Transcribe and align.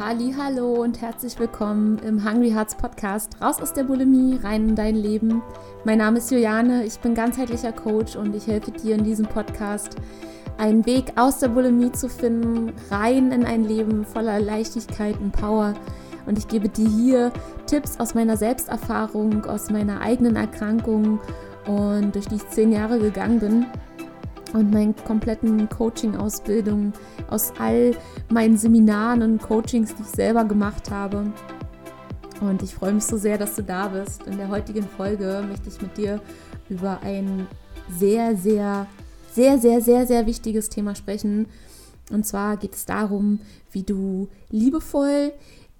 Halli, 0.00 0.34
hallo 0.36 0.82
und 0.82 1.00
herzlich 1.00 1.38
willkommen 1.38 2.00
im 2.00 2.28
Hungry 2.28 2.50
Hearts 2.50 2.74
Podcast. 2.74 3.40
Raus 3.40 3.62
aus 3.62 3.72
der 3.72 3.84
Bulimie, 3.84 4.40
rein 4.42 4.70
in 4.70 4.74
dein 4.74 4.96
Leben. 4.96 5.40
Mein 5.84 5.98
Name 5.98 6.18
ist 6.18 6.32
Juliane, 6.32 6.84
ich 6.84 6.98
bin 6.98 7.14
ganzheitlicher 7.14 7.70
Coach 7.70 8.16
und 8.16 8.34
ich 8.34 8.48
helfe 8.48 8.72
dir 8.72 8.96
in 8.96 9.04
diesem 9.04 9.24
Podcast, 9.26 9.94
einen 10.58 10.84
Weg 10.84 11.12
aus 11.14 11.38
der 11.38 11.46
Bulimie 11.48 11.92
zu 11.92 12.08
finden, 12.08 12.72
rein 12.90 13.30
in 13.30 13.44
ein 13.44 13.62
Leben 13.62 14.04
voller 14.04 14.40
Leichtigkeit 14.40 15.16
und 15.20 15.30
Power. 15.30 15.74
Und 16.26 16.38
ich 16.38 16.48
gebe 16.48 16.68
dir 16.68 16.88
hier 16.88 17.32
Tipps 17.66 18.00
aus 18.00 18.14
meiner 18.14 18.36
Selbsterfahrung, 18.36 19.44
aus 19.44 19.70
meiner 19.70 20.00
eigenen 20.00 20.34
Erkrankung 20.34 21.20
und 21.66 22.16
durch 22.16 22.26
die 22.26 22.36
ich 22.36 22.48
zehn 22.48 22.72
Jahre 22.72 22.98
gegangen 22.98 23.38
bin 23.38 23.66
und 24.54 24.70
meinen 24.70 24.94
kompletten 24.96 25.68
Coaching-Ausbildungen, 25.68 26.94
aus 27.28 27.52
all 27.58 27.94
meinen 28.30 28.56
Seminaren 28.56 29.20
und 29.22 29.42
Coachings, 29.42 29.94
die 29.94 30.02
ich 30.02 30.08
selber 30.08 30.44
gemacht 30.44 30.90
habe. 30.90 31.32
Und 32.40 32.62
ich 32.62 32.74
freue 32.74 32.94
mich 32.94 33.04
so 33.04 33.16
sehr, 33.18 33.36
dass 33.36 33.56
du 33.56 33.62
da 33.62 33.88
bist. 33.88 34.26
In 34.26 34.38
der 34.38 34.48
heutigen 34.48 34.84
Folge 34.84 35.44
möchte 35.46 35.68
ich 35.68 35.82
mit 35.82 35.96
dir 35.96 36.20
über 36.68 37.00
ein 37.02 37.46
sehr, 37.98 38.36
sehr, 38.36 38.86
sehr, 39.32 39.58
sehr, 39.58 39.80
sehr, 39.80 40.06
sehr 40.06 40.26
wichtiges 40.26 40.68
Thema 40.68 40.94
sprechen. 40.94 41.46
Und 42.10 42.24
zwar 42.24 42.56
geht 42.56 42.74
es 42.74 42.86
darum, 42.86 43.40
wie 43.72 43.82
du 43.82 44.28
liebevoll 44.50 45.32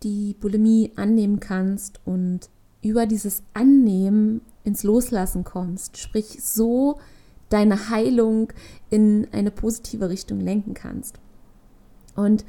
die 0.02 0.34
Bulimie 0.40 0.90
annehmen 0.96 1.38
kannst 1.38 2.00
und 2.04 2.50
über 2.82 3.06
dieses 3.06 3.42
Annehmen 3.54 4.40
ins 4.64 4.82
Loslassen 4.82 5.44
kommst. 5.44 5.96
Sprich, 5.96 6.42
so 6.42 6.98
deine 7.54 7.88
Heilung 7.88 8.52
in 8.90 9.28
eine 9.30 9.52
positive 9.52 10.08
Richtung 10.08 10.40
lenken 10.40 10.74
kannst. 10.74 11.20
Und 12.16 12.44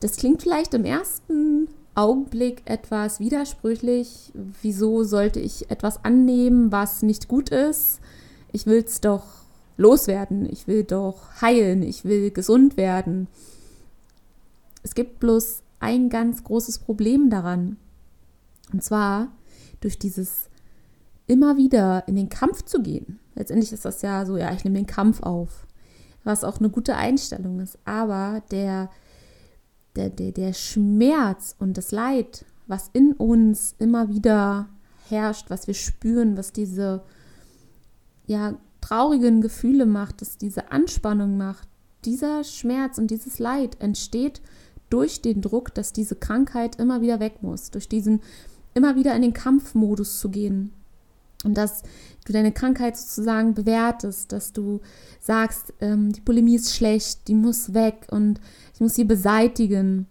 das 0.00 0.16
klingt 0.16 0.40
vielleicht 0.40 0.72
im 0.72 0.86
ersten 0.86 1.68
Augenblick 1.94 2.62
etwas 2.64 3.20
widersprüchlich. 3.20 4.32
Wieso 4.62 5.04
sollte 5.04 5.38
ich 5.38 5.70
etwas 5.70 6.02
annehmen, 6.02 6.72
was 6.72 7.02
nicht 7.02 7.28
gut 7.28 7.50
ist? 7.50 8.00
Ich 8.52 8.64
will 8.64 8.82
es 8.86 9.02
doch 9.02 9.24
loswerden, 9.76 10.48
ich 10.50 10.66
will 10.66 10.84
doch 10.84 11.42
heilen, 11.42 11.82
ich 11.82 12.06
will 12.06 12.30
gesund 12.30 12.78
werden. 12.78 13.28
Es 14.82 14.94
gibt 14.94 15.20
bloß 15.20 15.62
ein 15.78 16.08
ganz 16.08 16.42
großes 16.42 16.78
Problem 16.78 17.28
daran. 17.28 17.76
Und 18.72 18.82
zwar 18.82 19.28
durch 19.82 19.98
dieses 19.98 20.48
immer 21.32 21.56
wieder 21.56 22.06
in 22.06 22.16
den 22.16 22.28
Kampf 22.28 22.62
zu 22.62 22.82
gehen. 22.82 23.18
Letztendlich 23.34 23.72
ist 23.72 23.86
das 23.86 24.02
ja 24.02 24.26
so, 24.26 24.36
ja, 24.36 24.52
ich 24.52 24.64
nehme 24.64 24.76
den 24.76 24.86
Kampf 24.86 25.22
auf, 25.22 25.66
was 26.24 26.44
auch 26.44 26.58
eine 26.58 26.68
gute 26.68 26.94
Einstellung 26.94 27.58
ist. 27.60 27.78
Aber 27.86 28.42
der, 28.50 28.90
der, 29.96 30.10
der, 30.10 30.32
der 30.32 30.52
Schmerz 30.52 31.56
und 31.58 31.78
das 31.78 31.90
Leid, 31.90 32.44
was 32.66 32.90
in 32.92 33.14
uns 33.14 33.74
immer 33.78 34.10
wieder 34.10 34.68
herrscht, 35.08 35.48
was 35.48 35.66
wir 35.66 35.72
spüren, 35.74 36.36
was 36.36 36.52
diese 36.52 37.02
ja, 38.26 38.58
traurigen 38.82 39.40
Gefühle 39.40 39.86
macht, 39.86 40.20
dass 40.20 40.36
diese 40.36 40.70
Anspannung 40.70 41.38
macht, 41.38 41.66
dieser 42.04 42.44
Schmerz 42.44 42.98
und 42.98 43.10
dieses 43.10 43.38
Leid 43.38 43.80
entsteht 43.80 44.42
durch 44.90 45.22
den 45.22 45.40
Druck, 45.40 45.72
dass 45.74 45.94
diese 45.94 46.16
Krankheit 46.16 46.76
immer 46.76 47.00
wieder 47.00 47.20
weg 47.20 47.42
muss, 47.42 47.70
durch 47.70 47.88
diesen 47.88 48.20
immer 48.74 48.96
wieder 48.96 49.16
in 49.16 49.22
den 49.22 49.32
Kampfmodus 49.32 50.20
zu 50.20 50.28
gehen. 50.28 50.74
Und 51.44 51.54
dass 51.54 51.82
du 52.24 52.32
deine 52.32 52.52
Krankheit 52.52 52.96
sozusagen 52.96 53.54
bewertest, 53.54 54.32
dass 54.32 54.52
du 54.52 54.80
sagst, 55.20 55.72
ähm, 55.80 56.12
die 56.12 56.20
Bulimie 56.20 56.56
ist 56.56 56.74
schlecht, 56.74 57.26
die 57.28 57.34
muss 57.34 57.74
weg 57.74 58.06
und 58.10 58.40
ich 58.74 58.80
muss 58.80 58.94
sie 58.94 59.04
beseitigen. 59.04 60.06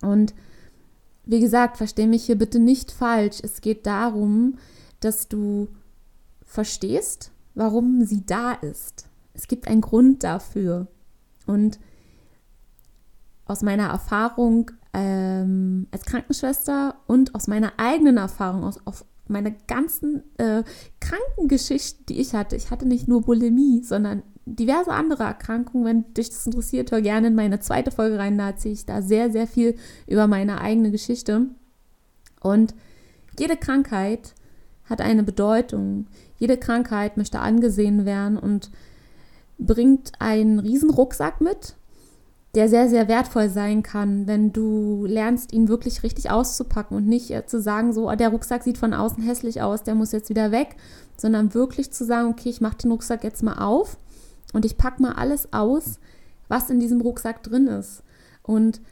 Und 0.00 0.34
wie 1.24 1.40
gesagt, 1.40 1.76
versteh 1.76 2.06
mich 2.06 2.24
hier 2.24 2.36
bitte 2.36 2.58
nicht 2.58 2.90
falsch. 2.90 3.38
Es 3.42 3.60
geht 3.60 3.86
darum, 3.86 4.58
dass 5.00 5.28
du 5.28 5.68
verstehst, 6.44 7.30
warum 7.54 8.04
sie 8.04 8.26
da 8.26 8.52
ist. 8.52 9.08
Es 9.34 9.48
gibt 9.48 9.68
einen 9.68 9.80
Grund 9.80 10.24
dafür. 10.24 10.88
Und 11.46 11.78
aus 13.46 13.62
meiner 13.62 13.88
Erfahrung 13.88 14.70
ähm, 14.92 15.86
als 15.90 16.04
Krankenschwester 16.04 16.96
und 17.06 17.34
aus 17.34 17.46
meiner 17.46 17.72
eigenen 17.78 18.16
Erfahrung, 18.16 18.64
aus, 18.64 18.78
auf, 18.84 19.04
meine 19.28 19.54
ganzen 19.66 20.22
äh, 20.38 20.62
Krankengeschichten, 21.00 22.06
die 22.06 22.20
ich 22.20 22.34
hatte. 22.34 22.56
Ich 22.56 22.70
hatte 22.70 22.86
nicht 22.86 23.08
nur 23.08 23.22
Bulimie, 23.22 23.82
sondern 23.82 24.22
diverse 24.44 24.92
andere 24.92 25.24
Erkrankungen. 25.24 25.84
Wenn 25.86 26.14
dich 26.14 26.28
das 26.30 26.46
interessiert, 26.46 26.90
hör 26.90 27.00
gerne 27.00 27.28
in 27.28 27.34
meine 27.34 27.60
zweite 27.60 27.90
Folge 27.90 28.18
rein. 28.18 28.38
Da 28.38 28.48
erzähle 28.48 28.74
ich 28.74 28.86
da 28.86 29.02
sehr, 29.02 29.30
sehr 29.30 29.46
viel 29.46 29.76
über 30.06 30.26
meine 30.26 30.60
eigene 30.60 30.90
Geschichte. 30.90 31.46
Und 32.40 32.74
jede 33.38 33.56
Krankheit 33.56 34.34
hat 34.84 35.00
eine 35.00 35.22
Bedeutung. 35.22 36.06
Jede 36.38 36.56
Krankheit 36.56 37.16
möchte 37.16 37.38
angesehen 37.38 38.04
werden 38.04 38.36
und 38.36 38.70
bringt 39.58 40.12
einen 40.18 40.58
riesen 40.58 40.90
Rucksack 40.90 41.40
mit, 41.40 41.76
der 42.54 42.68
sehr, 42.68 42.88
sehr 42.88 43.08
wertvoll 43.08 43.48
sein 43.48 43.82
kann, 43.82 44.26
wenn 44.26 44.52
du 44.52 45.06
lernst, 45.06 45.52
ihn 45.52 45.68
wirklich 45.68 46.02
richtig 46.02 46.30
auszupacken 46.30 46.96
und 46.96 47.06
nicht 47.06 47.30
äh, 47.30 47.46
zu 47.46 47.60
sagen, 47.60 47.92
so, 47.92 48.10
oh, 48.10 48.14
der 48.14 48.28
Rucksack 48.28 48.62
sieht 48.62 48.76
von 48.76 48.92
außen 48.92 49.22
hässlich 49.22 49.62
aus, 49.62 49.82
der 49.82 49.94
muss 49.94 50.12
jetzt 50.12 50.28
wieder 50.28 50.52
weg, 50.52 50.76
sondern 51.16 51.54
wirklich 51.54 51.92
zu 51.92 52.04
sagen, 52.04 52.28
okay, 52.28 52.50
ich 52.50 52.60
mache 52.60 52.76
den 52.76 52.90
Rucksack 52.90 53.24
jetzt 53.24 53.42
mal 53.42 53.58
auf 53.58 53.96
und 54.52 54.66
ich 54.66 54.76
packe 54.76 55.00
mal 55.00 55.14
alles 55.14 55.52
aus, 55.52 55.98
was 56.48 56.68
in 56.68 56.78
diesem 56.78 57.00
Rucksack 57.00 57.42
drin 57.42 57.68
ist. 57.68 58.02
Und 58.42 58.82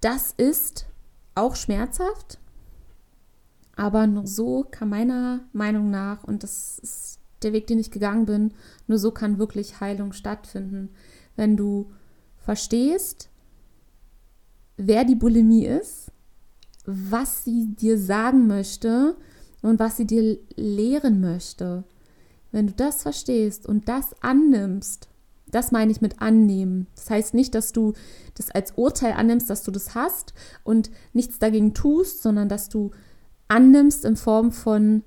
das 0.00 0.32
ist 0.36 0.86
auch 1.36 1.54
schmerzhaft, 1.54 2.38
aber 3.76 4.08
nur 4.08 4.26
so 4.26 4.66
kann 4.68 4.88
meiner 4.88 5.40
Meinung 5.52 5.90
nach, 5.90 6.24
und 6.24 6.42
das 6.42 6.80
ist 6.80 7.20
der 7.42 7.52
Weg, 7.52 7.68
den 7.68 7.78
ich 7.78 7.92
gegangen 7.92 8.26
bin, 8.26 8.54
nur 8.88 8.98
so 8.98 9.12
kann 9.12 9.38
wirklich 9.38 9.78
Heilung 9.78 10.12
stattfinden 10.12 10.90
wenn 11.38 11.56
du 11.56 11.86
verstehst, 12.36 13.30
wer 14.76 15.04
die 15.04 15.14
Bulimie 15.14 15.66
ist, 15.66 16.10
was 16.84 17.44
sie 17.44 17.68
dir 17.68 17.98
sagen 17.98 18.46
möchte 18.46 19.16
und 19.62 19.78
was 19.78 19.96
sie 19.96 20.06
dir 20.06 20.38
lehren 20.56 21.20
möchte. 21.20 21.84
Wenn 22.50 22.66
du 22.66 22.72
das 22.72 23.02
verstehst 23.02 23.66
und 23.66 23.88
das 23.88 24.14
annimmst, 24.20 25.08
das 25.46 25.70
meine 25.70 25.92
ich 25.92 26.00
mit 26.00 26.20
annehmen. 26.20 26.88
Das 26.94 27.08
heißt 27.08 27.34
nicht, 27.34 27.54
dass 27.54 27.72
du 27.72 27.92
das 28.34 28.50
als 28.50 28.72
Urteil 28.72 29.12
annimmst, 29.12 29.48
dass 29.48 29.62
du 29.62 29.70
das 29.70 29.94
hast 29.94 30.34
und 30.64 30.90
nichts 31.12 31.38
dagegen 31.38 31.72
tust, 31.72 32.22
sondern 32.22 32.48
dass 32.48 32.68
du 32.68 32.90
annimmst 33.46 34.04
in 34.04 34.16
Form 34.16 34.50
von, 34.50 35.04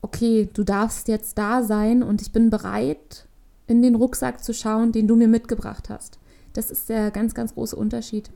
okay, 0.00 0.48
du 0.52 0.64
darfst 0.64 1.08
jetzt 1.08 1.36
da 1.36 1.62
sein 1.62 2.02
und 2.02 2.22
ich 2.22 2.32
bin 2.32 2.50
bereit, 2.50 3.27
in 3.68 3.82
den 3.82 3.94
Rucksack 3.94 4.42
zu 4.42 4.52
schauen, 4.52 4.90
den 4.90 5.06
du 5.06 5.14
mir 5.14 5.28
mitgebracht 5.28 5.88
hast. 5.88 6.18
Das 6.54 6.70
ist 6.70 6.88
der 6.88 7.12
ganz, 7.12 7.34
ganz 7.34 7.54
große 7.54 7.76
Unterschied. 7.76 8.30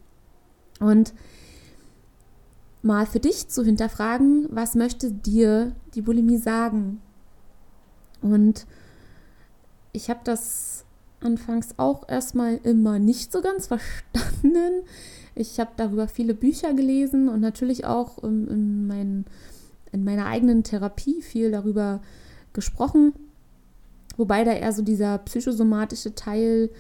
Und 0.79 1.13
mal 2.83 3.07
für 3.07 3.19
dich 3.19 3.49
zu 3.49 3.65
hinterfragen, 3.65 4.47
was 4.51 4.75
möchte 4.75 5.11
dir 5.11 5.75
die 5.95 6.03
Bulimie 6.03 6.39
sagen? 6.39 7.01
Und 8.21 8.67
ich 9.93 10.11
habe 10.11 10.21
das 10.25 10.85
anfangs 11.21 11.75
auch 11.77 12.09
erstmal 12.09 12.61
immer 12.63 12.99
nicht 12.99 13.33
so 13.33 13.41
ganz 13.41 13.67
verstanden. 13.69 14.85
Ich 15.35 15.59
habe 15.59 15.71
darüber 15.77 16.09
viele 16.09 16.35
Bücher 16.35 16.75
gelesen 16.75 17.29
und 17.29 17.41
natürlich 17.41 17.87
auch 17.87 18.23
in, 18.23 18.49
in, 18.49 18.87
mein, 18.87 19.25
in 19.93 20.05
meiner 20.05 20.27
eigenen 20.27 20.63
Therapie 20.63 21.23
viel 21.23 21.51
darüber 21.51 22.03
gesprochen. 22.53 23.15
Wobei 24.17 24.45
da 24.45 24.53
eher 24.53 24.73
so 24.73 24.83
dieser 24.83 25.19
psychosomatische 25.19 26.15
Teil, 26.15 26.71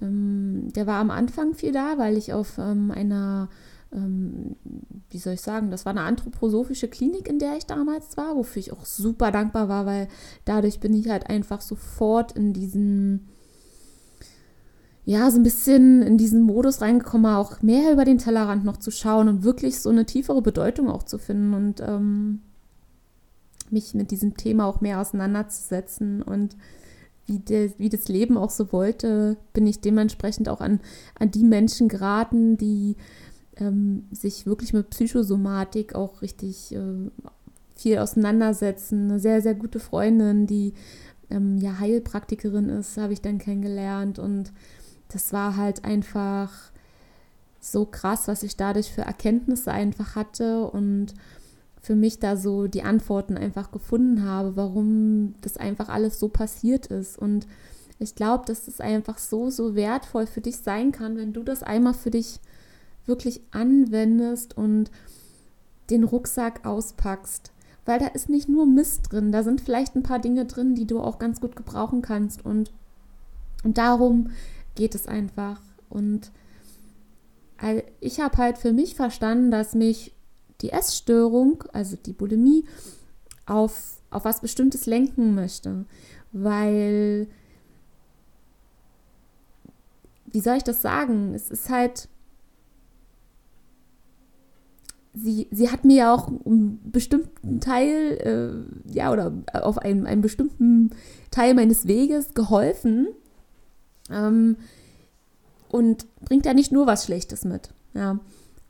ähm, 0.00 0.68
der 0.74 0.86
war 0.86 1.00
am 1.00 1.10
Anfang 1.10 1.54
viel 1.54 1.72
da, 1.72 1.98
weil 1.98 2.16
ich 2.16 2.32
auf 2.32 2.58
ähm, 2.58 2.90
einer, 2.90 3.48
ähm, 3.92 4.56
wie 5.10 5.18
soll 5.18 5.34
ich 5.34 5.40
sagen, 5.40 5.70
das 5.70 5.86
war 5.86 5.90
eine 5.90 6.02
anthroposophische 6.02 6.88
Klinik, 6.88 7.28
in 7.28 7.38
der 7.38 7.56
ich 7.56 7.66
damals 7.66 8.16
war, 8.16 8.36
wofür 8.36 8.60
ich 8.60 8.72
auch 8.72 8.84
super 8.84 9.30
dankbar 9.30 9.68
war, 9.68 9.86
weil 9.86 10.08
dadurch 10.44 10.80
bin 10.80 10.94
ich 10.94 11.08
halt 11.08 11.28
einfach 11.28 11.60
sofort 11.60 12.32
in 12.32 12.52
diesen, 12.52 13.28
ja, 15.04 15.30
so 15.30 15.38
ein 15.38 15.42
bisschen 15.42 16.02
in 16.02 16.18
diesen 16.18 16.42
Modus 16.42 16.80
reingekommen, 16.80 17.34
auch 17.34 17.62
mehr 17.62 17.92
über 17.92 18.04
den 18.04 18.18
Tellerrand 18.18 18.64
noch 18.64 18.78
zu 18.78 18.90
schauen 18.90 19.28
und 19.28 19.42
wirklich 19.42 19.80
so 19.80 19.90
eine 19.90 20.06
tiefere 20.06 20.42
Bedeutung 20.42 20.88
auch 20.90 21.02
zu 21.02 21.18
finden. 21.18 21.54
Und 21.54 21.80
ähm, 21.80 22.40
mich 23.74 23.92
mit 23.92 24.10
diesem 24.10 24.36
Thema 24.38 24.66
auch 24.66 24.80
mehr 24.80 25.00
auseinanderzusetzen. 25.00 26.22
Und 26.22 26.56
wie, 27.26 27.38
der, 27.38 27.70
wie 27.78 27.90
das 27.90 28.08
Leben 28.08 28.38
auch 28.38 28.50
so 28.50 28.72
wollte, 28.72 29.36
bin 29.52 29.66
ich 29.66 29.80
dementsprechend 29.80 30.48
auch 30.48 30.60
an, 30.60 30.80
an 31.18 31.30
die 31.30 31.44
Menschen 31.44 31.88
geraten, 31.88 32.56
die 32.56 32.96
ähm, 33.56 34.04
sich 34.10 34.46
wirklich 34.46 34.72
mit 34.72 34.90
Psychosomatik 34.90 35.94
auch 35.94 36.22
richtig 36.22 36.74
äh, 36.74 37.10
viel 37.76 37.98
auseinandersetzen. 37.98 39.10
Eine 39.10 39.20
sehr, 39.20 39.42
sehr 39.42 39.54
gute 39.54 39.80
Freundin, 39.80 40.46
die 40.46 40.74
ähm, 41.30 41.58
ja 41.58 41.78
Heilpraktikerin 41.78 42.68
ist, 42.68 42.96
habe 42.96 43.12
ich 43.12 43.20
dann 43.20 43.38
kennengelernt. 43.38 44.18
Und 44.18 44.52
das 45.08 45.32
war 45.32 45.56
halt 45.56 45.84
einfach 45.84 46.52
so 47.60 47.86
krass, 47.86 48.28
was 48.28 48.42
ich 48.42 48.56
dadurch 48.56 48.92
für 48.92 49.02
Erkenntnisse 49.02 49.72
einfach 49.72 50.16
hatte. 50.16 50.66
Und 50.66 51.14
für 51.84 51.94
mich 51.94 52.18
da 52.18 52.36
so 52.36 52.66
die 52.66 52.82
Antworten 52.82 53.36
einfach 53.36 53.70
gefunden 53.70 54.24
habe, 54.24 54.56
warum 54.56 55.34
das 55.42 55.58
einfach 55.58 55.90
alles 55.90 56.18
so 56.18 56.28
passiert 56.28 56.86
ist. 56.86 57.18
Und 57.18 57.46
ich 57.98 58.14
glaube, 58.14 58.44
dass 58.46 58.68
es 58.68 58.80
einfach 58.80 59.18
so, 59.18 59.50
so 59.50 59.74
wertvoll 59.74 60.26
für 60.26 60.40
dich 60.40 60.56
sein 60.56 60.92
kann, 60.92 61.18
wenn 61.18 61.34
du 61.34 61.42
das 61.42 61.62
einmal 61.62 61.92
für 61.92 62.10
dich 62.10 62.40
wirklich 63.04 63.42
anwendest 63.50 64.56
und 64.56 64.90
den 65.90 66.04
Rucksack 66.04 66.64
auspackst. 66.64 67.52
Weil 67.84 67.98
da 67.98 68.06
ist 68.06 68.30
nicht 68.30 68.48
nur 68.48 68.64
Mist 68.64 69.12
drin, 69.12 69.30
da 69.30 69.42
sind 69.42 69.60
vielleicht 69.60 69.94
ein 69.94 70.02
paar 70.02 70.20
Dinge 70.20 70.46
drin, 70.46 70.74
die 70.74 70.86
du 70.86 71.00
auch 71.00 71.18
ganz 71.18 71.38
gut 71.38 71.54
gebrauchen 71.54 72.00
kannst. 72.00 72.46
Und, 72.46 72.72
und 73.62 73.76
darum 73.76 74.30
geht 74.74 74.94
es 74.94 75.06
einfach. 75.06 75.60
Und 75.90 76.32
ich 78.00 78.20
habe 78.20 78.38
halt 78.38 78.56
für 78.56 78.72
mich 78.72 78.94
verstanden, 78.94 79.50
dass 79.50 79.74
mich 79.74 80.14
die 80.60 80.70
Essstörung, 80.70 81.64
also 81.72 81.96
die 81.96 82.12
Bulimie, 82.12 82.64
auf, 83.46 83.98
auf 84.10 84.24
was 84.24 84.40
Bestimmtes 84.40 84.86
lenken 84.86 85.34
möchte. 85.34 85.84
Weil, 86.32 87.28
wie 90.26 90.40
soll 90.40 90.56
ich 90.56 90.64
das 90.64 90.82
sagen? 90.82 91.34
Es 91.34 91.50
ist 91.50 91.70
halt, 91.70 92.08
sie, 95.14 95.48
sie 95.50 95.70
hat 95.70 95.84
mir 95.84 95.96
ja 95.96 96.14
auch 96.14 96.28
einen 96.28 96.80
bestimmten 96.90 97.60
Teil, 97.60 98.66
äh, 98.88 98.92
ja, 98.92 99.12
oder 99.12 99.32
auf 99.52 99.78
einem, 99.78 100.06
einem 100.06 100.22
bestimmten 100.22 100.90
Teil 101.30 101.54
meines 101.54 101.86
Weges 101.86 102.34
geholfen. 102.34 103.08
Ähm, 104.10 104.56
und 105.68 106.06
bringt 106.20 106.46
ja 106.46 106.54
nicht 106.54 106.70
nur 106.70 106.86
was 106.86 107.04
Schlechtes 107.04 107.44
mit. 107.44 107.70
Ja. 107.94 108.20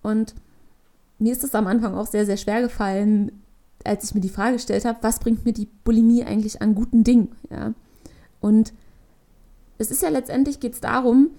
Und 0.02 0.34
mir 1.24 1.32
ist 1.32 1.42
es 1.42 1.54
am 1.54 1.66
Anfang 1.66 1.94
auch 1.94 2.06
sehr, 2.06 2.26
sehr 2.26 2.36
schwer 2.36 2.60
gefallen, 2.60 3.32
als 3.82 4.04
ich 4.04 4.14
mir 4.14 4.20
die 4.20 4.28
Frage 4.28 4.56
gestellt 4.56 4.84
habe, 4.84 4.98
was 5.00 5.20
bringt 5.20 5.46
mir 5.46 5.54
die 5.54 5.68
Bulimie 5.82 6.22
eigentlich 6.22 6.60
an 6.60 6.74
guten 6.74 7.02
Dingen? 7.02 7.34
Ja. 7.50 7.72
Und 8.40 8.74
es 9.78 9.90
ist 9.90 10.02
ja 10.02 10.10
letztendlich 10.10 10.60
geht 10.60 10.74
es 10.74 10.80
darum, 10.80 11.30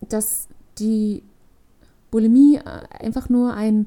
dass 0.00 0.48
die 0.80 1.22
Bulimie 2.10 2.56
äh, 2.56 3.04
einfach 3.04 3.28
nur 3.28 3.54
ein, 3.54 3.86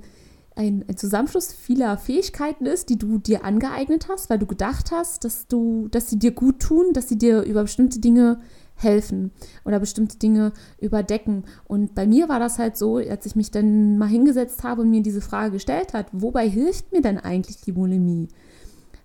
ein, 0.55 0.85
ein, 0.87 0.95
Zusammenschluss 0.95 1.51
vieler 1.51 1.97
Fähigkeiten 1.97 2.65
ist, 2.65 2.87
die 2.87 2.97
du 2.97 3.17
dir 3.17 3.43
angeeignet 3.43 4.07
hast, 4.09 4.29
weil 4.29 4.39
du 4.39 4.45
gedacht 4.45 4.91
hast, 4.91 5.25
dass 5.25 5.47
du, 5.47 5.89
dass 5.89 6.09
sie 6.09 6.19
dir 6.19 6.31
gut 6.31 6.61
tun, 6.61 6.93
dass 6.93 7.09
sie 7.09 7.17
dir 7.17 7.41
über 7.41 7.63
bestimmte 7.63 7.99
Dinge 7.99 8.39
helfen 8.75 9.31
oder 9.63 9.79
bestimmte 9.79 10.17
Dinge 10.17 10.51
überdecken. 10.79 11.45
Und 11.65 11.95
bei 11.95 12.05
mir 12.05 12.29
war 12.29 12.39
das 12.39 12.59
halt 12.59 12.77
so, 12.77 12.97
als 12.97 13.25
ich 13.25 13.35
mich 13.35 13.51
dann 13.51 13.97
mal 13.97 14.09
hingesetzt 14.09 14.63
habe 14.63 14.81
und 14.81 14.89
mir 14.89 15.01
diese 15.01 15.21
Frage 15.21 15.51
gestellt 15.51 15.93
hat, 15.93 16.07
wobei 16.11 16.49
hilft 16.49 16.91
mir 16.91 17.01
denn 17.01 17.17
eigentlich 17.17 17.61
die 17.61 17.71
Bulimie? 17.71 18.27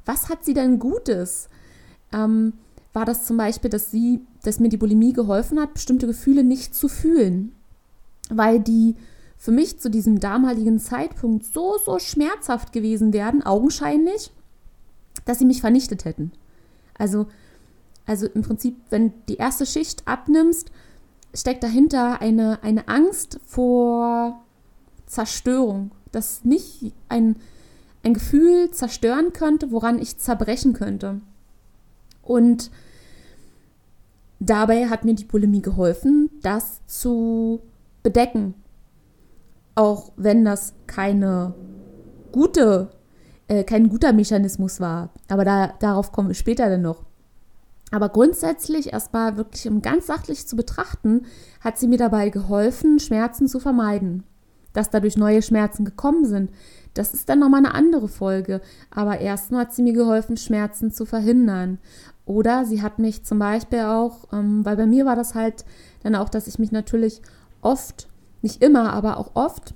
Was 0.05 0.29
hat 0.29 0.45
sie 0.45 0.55
denn 0.55 0.79
Gutes? 0.79 1.49
Ähm, 2.13 2.55
war 2.93 3.05
das 3.05 3.25
zum 3.25 3.37
Beispiel, 3.37 3.71
dass 3.71 3.91
sie, 3.91 4.21
dass 4.43 4.59
mir 4.59 4.69
die 4.69 4.77
Bulimie 4.77 5.13
geholfen 5.13 5.61
hat, 5.61 5.75
bestimmte 5.75 6.07
Gefühle 6.07 6.43
nicht 6.43 6.75
zu 6.75 6.89
fühlen, 6.89 7.53
weil 8.29 8.59
die 8.59 8.97
für 9.37 9.53
mich 9.53 9.79
zu 9.79 9.89
diesem 9.89 10.21
damaligen 10.21 10.79
Zeitpunkt 10.79 11.47
so, 11.47 11.79
so 11.83 11.99
schmerzhaft 11.99 12.73
gewesen 12.73 13.13
wären, 13.13 13.43
augenscheinlich, 13.43 14.33
dass 15.25 15.39
sie 15.39 15.47
mich 15.47 15.61
vernichtet 15.61 16.05
hätten. 16.05 16.33
Also 16.99 17.27
also 18.07 18.27
im 18.27 18.43
Prinzip, 18.43 18.77
wenn 18.91 19.13
die 19.29 19.37
erste 19.37 19.67
Schicht 19.67 20.07
abnimmst, 20.07 20.71
steckt 21.35 21.63
dahinter 21.63 22.21
eine, 22.21 22.63
eine 22.63 22.89
Angst 22.89 23.39
vor 23.47 24.43
Zerstörung, 25.07 25.93
dass 26.13 26.45
mich 26.45 26.93
ein, 27.09 27.37
ein 28.03 28.15
Gefühl 28.15 28.71
zerstören 28.71 29.33
könnte, 29.33 29.71
woran 29.71 29.99
ich 29.99 30.19
zerbrechen 30.19 30.73
könnte. 30.73 31.21
Und 32.23 32.71
dabei 34.39 34.89
hat 34.89 35.05
mir 35.05 35.15
die 35.15 35.25
Bulimie 35.25 35.63
geholfen, 35.63 36.31
das 36.43 36.81
zu 36.87 37.61
bedecken. 38.03 38.55
Auch 39.75 40.13
wenn 40.17 40.45
das 40.45 40.75
keine 40.87 41.55
gute, 42.33 42.91
äh, 43.49 43.65
kein 43.65 43.89
guter 43.89 44.13
Mechanismus 44.13 44.81
war. 44.81 45.11
Aber 45.29 45.45
da, 45.45 45.75
darauf 45.79 46.13
kommen 46.13 46.29
wir 46.29 46.35
später 46.35 46.69
dann 46.69 46.83
noch. 46.83 47.05
Aber 47.91 48.09
grundsätzlich 48.09 48.93
erstmal 48.93 49.37
wirklich 49.37 49.69
um 49.69 49.83
ganz 49.83 50.07
sachlich 50.07 50.47
zu 50.47 50.57
betrachten, 50.57 51.27
hat 51.61 51.79
sie 51.79 51.89
mir 51.89 51.99
dabei 51.99 52.29
geholfen, 52.31 53.01
Schmerzen 53.01 53.49
zu 53.49 53.59
vermeiden. 53.59 54.25
Dass 54.73 54.91
dadurch 54.91 55.17
neue 55.17 55.43
Schmerzen 55.43 55.85
gekommen 55.85 56.25
sind, 56.25 56.51
das 56.95 57.15
ist 57.15 57.29
dann 57.29 57.41
nochmal 57.41 57.65
eine 57.65 57.75
andere 57.75 58.09
Folge. 58.09 58.61
Aber 58.91 59.19
erstmal 59.19 59.63
hat 59.63 59.75
sie 59.75 59.83
mir 59.83 59.93
geholfen, 59.93 60.37
Schmerzen 60.37 60.93
zu 60.93 61.05
verhindern. 61.05 61.79
Oder 62.27 62.65
sie 62.65 62.81
hat 62.81 63.01
mich 63.01 63.25
zum 63.25 63.41
Beispiel 63.41 63.81
auch, 63.81 64.29
ähm, 64.33 64.65
weil 64.65 64.77
bei 64.77 64.87
mir 64.87 65.05
war 65.05 65.17
das 65.17 65.35
halt 65.35 65.65
dann 66.05 66.15
auch, 66.15 66.29
dass 66.29 66.47
ich 66.47 66.59
mich 66.61 66.71
natürlich 66.71 67.23
oft, 67.61 68.09
nicht 68.43 68.63
immer, 68.63 68.93
aber 68.93 69.17
auch 69.17 69.33
oft 69.35 69.75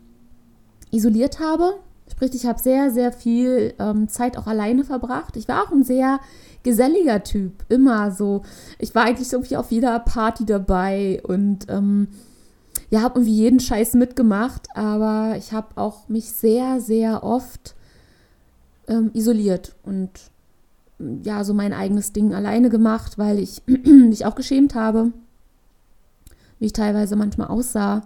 isoliert 0.92 1.40
habe. 1.40 1.74
Sprich, 2.10 2.34
ich 2.34 2.46
habe 2.46 2.60
sehr, 2.60 2.90
sehr 2.90 3.12
viel 3.12 3.74
ähm, 3.78 4.08
Zeit 4.08 4.36
auch 4.36 4.46
alleine 4.46 4.84
verbracht. 4.84 5.36
Ich 5.36 5.48
war 5.48 5.62
auch 5.62 5.72
ein 5.72 5.84
sehr 5.84 6.20
geselliger 6.62 7.22
Typ, 7.22 7.52
immer 7.68 8.10
so. 8.10 8.42
Ich 8.78 8.94
war 8.94 9.04
eigentlich 9.04 9.32
irgendwie 9.32 9.56
auf 9.56 9.70
jeder 9.70 9.98
Party 10.00 10.44
dabei 10.44 11.20
und 11.24 11.66
ähm, 11.68 12.08
ja, 12.90 13.02
habe 13.02 13.20
irgendwie 13.20 13.36
jeden 13.36 13.60
Scheiß 13.60 13.94
mitgemacht, 13.94 14.68
aber 14.74 15.34
ich 15.38 15.52
habe 15.52 15.68
auch 15.76 16.08
mich 16.08 16.30
sehr, 16.30 16.80
sehr 16.80 17.22
oft 17.22 17.74
ähm, 18.88 19.10
isoliert 19.14 19.74
und 19.82 20.10
ja, 21.24 21.44
so 21.44 21.54
mein 21.54 21.72
eigenes 21.72 22.12
Ding 22.12 22.34
alleine 22.34 22.70
gemacht, 22.70 23.18
weil 23.18 23.38
ich 23.38 23.62
mich 23.66 24.26
auch 24.26 24.34
geschämt 24.34 24.74
habe, 24.74 25.12
wie 26.58 26.66
ich 26.66 26.72
teilweise 26.72 27.16
manchmal 27.16 27.48
aussah, 27.48 28.02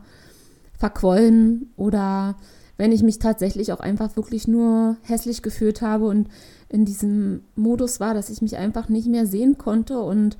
verquollen 0.78 1.70
oder 1.76 2.36
wenn 2.78 2.92
ich 2.92 3.02
mich 3.02 3.18
tatsächlich 3.18 3.72
auch 3.72 3.80
einfach 3.80 4.16
wirklich 4.16 4.48
nur 4.48 4.96
hässlich 5.02 5.42
gefühlt 5.42 5.82
habe 5.82 6.06
und 6.06 6.28
in 6.70 6.84
diesem 6.84 7.42
Modus 7.56 8.00
war, 8.00 8.14
dass 8.14 8.30
ich 8.30 8.40
mich 8.40 8.56
einfach 8.56 8.88
nicht 8.88 9.08
mehr 9.08 9.26
sehen 9.26 9.58
konnte 9.58 10.00
und 10.00 10.38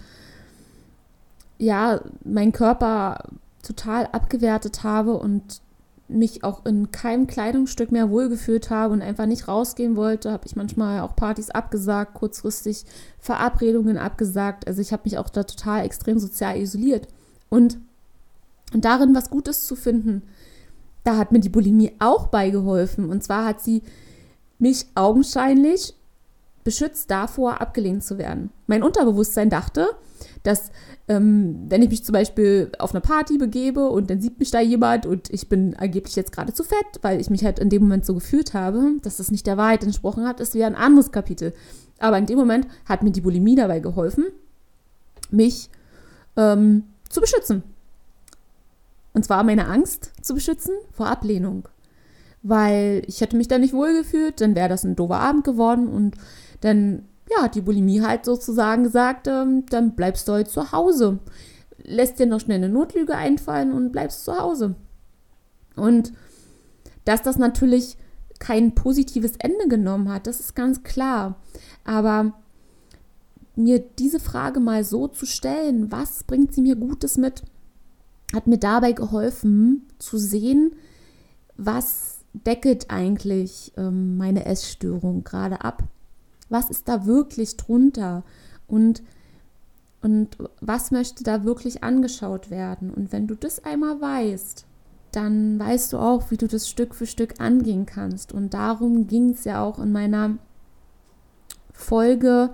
ja, 1.59 2.01
mein 2.25 2.53
Körper 2.53 3.25
total 3.63 4.07
abgewertet 4.07 4.85
habe 4.85 5.15
und 5.19 5.61
mich 6.07 6.43
auch 6.45 6.65
in 6.65 6.91
keinem 6.91 7.27
Kleidungsstück 7.27 7.93
mehr 7.93 8.09
wohlgefühlt 8.09 8.71
habe 8.71 8.95
und 8.95 9.03
einfach 9.03 9.27
nicht 9.27 9.47
rausgehen 9.47 9.97
wollte, 9.97 10.31
habe 10.31 10.47
ich 10.47 10.57
manchmal 10.57 11.01
auch 11.01 11.15
Partys 11.17 11.51
abgesagt, 11.51 12.15
kurzfristig 12.15 12.85
Verabredungen 13.19 13.99
abgesagt. 13.99 14.67
Also 14.67 14.81
ich 14.81 14.93
habe 14.93 15.03
mich 15.05 15.19
auch 15.19 15.29
da 15.29 15.43
total 15.43 15.85
extrem 15.85 16.19
sozial 16.19 16.57
isoliert. 16.57 17.09
Und 17.51 17.79
darin 18.73 19.15
was 19.15 19.29
Gutes 19.29 19.67
zu 19.67 19.77
finden, 19.77 20.23
da 21.05 21.17
hat 21.17 21.33
mir 21.33 21.41
die 21.41 21.49
Bulimie 21.49 21.93
auch 21.99 22.27
beigeholfen. 22.27 23.09
Und 23.09 23.23
zwar 23.23 23.45
hat 23.45 23.61
sie 23.61 23.83
mich 24.59 24.87
augenscheinlich 24.95 25.95
beschützt 26.65 27.11
davor, 27.11 27.61
abgelehnt 27.61 28.05
zu 28.05 28.19
werden. 28.19 28.51
Mein 28.67 28.83
Unterbewusstsein 28.83 29.49
dachte, 29.49 29.89
dass 30.43 30.71
ähm, 31.09 31.65
wenn 31.69 31.83
ich 31.83 31.89
mich 31.89 32.05
zum 32.05 32.13
Beispiel 32.13 32.71
auf 32.79 32.93
eine 32.93 33.01
Party 33.01 33.39
begebe 33.39 33.89
und 33.89 34.11
dann 34.11 34.21
sieht 34.21 34.39
mich 34.39 34.51
da 34.51 34.61
jemand 34.61 35.07
und 35.07 35.33
ich 35.33 35.49
bin 35.49 35.75
angeblich 35.77 36.17
jetzt 36.17 36.33
gerade 36.33 36.53
zu 36.53 36.65
fett, 36.65 36.99
weil 37.01 37.21
ich 37.21 37.31
mich 37.31 37.45
halt 37.45 37.59
in 37.59 37.71
dem 37.71 37.83
Moment 37.83 38.05
so 38.05 38.15
gefühlt 38.15 38.53
habe, 38.53 38.97
dass 39.03 39.17
das 39.17 39.31
nicht 39.31 39.47
der 39.47 39.57
Wahrheit 39.57 39.83
entsprochen 39.83 40.27
hat, 40.27 40.41
ist 40.41 40.55
wieder 40.55 40.67
ein 40.67 40.75
anderes 40.75 41.11
Kapitel. 41.11 41.55
Aber 41.99 42.19
in 42.19 42.27
dem 42.27 42.39
Moment 42.39 42.67
hat 42.85 43.03
mir 43.03 43.11
die 43.11 43.23
Bulimie 43.23 43.57
dabei 43.57 43.81
geholfen, 43.81 44.27
mich 45.31 45.71
ähm, 46.37 46.85
zu 47.09 47.21
beschützen. 47.21 47.63
Und 49.13 49.25
zwar 49.25 49.43
meine 49.43 49.67
Angst 49.67 50.13
zu 50.23 50.35
beschützen 50.35 50.75
vor 50.93 51.09
Ablehnung. 51.09 51.69
Weil 52.43 53.03
ich 53.07 53.21
hätte 53.21 53.37
mich 53.37 53.49
da 53.49 53.59
nicht 53.59 53.75
wohlgefühlt, 53.75 54.41
dann 54.41 54.55
wäre 54.55 54.69
das 54.69 54.85
ein 54.85 54.97
doofer 54.97 55.19
Abend 55.19 55.45
geworden 55.45 55.89
und 55.89 56.17
dann 56.61 57.05
ja, 57.31 57.43
hat 57.43 57.55
die 57.55 57.61
Bulimie 57.61 58.01
halt 58.01 58.25
sozusagen 58.25 58.85
gesagt, 58.85 59.27
ähm, 59.27 59.67
dann 59.67 59.95
bleibst 59.95 60.29
du 60.29 60.33
heute 60.33 60.51
zu 60.51 60.73
Hause. 60.73 61.19
Lässt 61.83 62.19
dir 62.19 62.27
noch 62.27 62.41
schnell 62.41 62.59
eine 62.59 62.69
Notlüge 62.69 63.17
einfallen 63.17 63.73
und 63.73 63.93
bleibst 63.93 64.25
zu 64.25 64.39
Hause. 64.39 64.75
Und 65.77 66.13
dass 67.05 67.23
das 67.23 67.39
natürlich 67.39 67.97
kein 68.39 68.75
positives 68.75 69.33
Ende 69.39 69.69
genommen 69.69 70.13
hat, 70.13 70.27
das 70.27 70.41
ist 70.41 70.55
ganz 70.55 70.83
klar. 70.83 71.37
Aber 71.85 72.33
mir 73.57 73.81
diese 73.81 74.21
Frage 74.21 74.61
mal 74.61 74.85
so 74.85 75.09
zu 75.09 75.27
stellen, 75.27 75.91
was 75.91 76.25
bringt 76.25 76.55
sie 76.55 76.63
mir 76.63 76.77
Gutes 76.77 77.17
mit, 77.17 77.43
hat 78.35 78.47
mir 78.47 78.59
dabei 78.59 78.93
geholfen 78.93 79.87
zu 79.99 80.19
sehen, 80.19 80.73
was 81.57 82.19
deckelt 82.33 82.91
eigentlich 82.91 83.73
ähm, 83.77 84.17
meine 84.17 84.45
Essstörung 84.45 85.25
gerade 85.25 85.63
ab 85.63 85.85
was 86.49 86.71
ist 86.71 86.89
da 86.89 87.07
wirklich 87.07 87.57
drunter 87.57 88.25
und, 88.67 89.03
und 90.03 90.37
was 90.61 90.91
möchte 90.91 91.25
da 91.25 91.45
wirklich 91.45 91.85
angeschaut 91.85 92.51
werden. 92.51 92.91
Und 92.91 93.13
wenn 93.13 93.27
du 93.27 93.35
das 93.35 93.65
einmal 93.65 94.01
weißt, 94.01 94.65
dann 95.13 95.59
weißt 95.59 95.93
du 95.93 95.99
auch, 95.99 96.31
wie 96.31 96.37
du 96.37 96.47
das 96.47 96.69
Stück 96.69 96.95
für 96.95 97.07
Stück 97.07 97.41
angehen 97.41 97.87
kannst. 97.87 98.33
Und 98.33 98.55
darum 98.55 99.07
ging 99.07 99.31
es 99.31 99.45
ja 99.45 99.63
auch 99.63 99.79
in 99.79 99.93
meiner 99.93 100.37
Folge, 101.73 102.51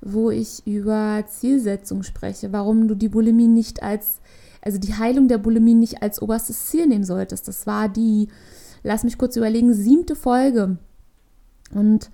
wo 0.00 0.30
ich 0.30 0.66
über 0.66 1.24
Zielsetzung 1.28 2.02
spreche, 2.02 2.52
warum 2.52 2.88
du 2.88 2.94
die 2.94 3.08
Bulimie 3.08 3.46
nicht 3.46 3.82
als, 3.82 4.20
also 4.62 4.78
die 4.78 4.94
Heilung 4.94 5.28
der 5.28 5.38
Bulimie 5.38 5.74
nicht 5.74 6.02
als 6.02 6.22
oberstes 6.22 6.66
Ziel 6.66 6.86
nehmen 6.86 7.04
solltest. 7.04 7.48
Das 7.48 7.66
war 7.66 7.88
die, 7.88 8.28
lass 8.82 9.04
mich 9.04 9.18
kurz 9.18 9.36
überlegen, 9.36 9.74
siebte 9.74 10.16
Folge. 10.16 10.78
Und 11.74 12.10